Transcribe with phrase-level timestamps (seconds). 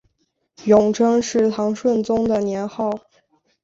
[0.65, 2.89] 永贞是唐顺宗的年号。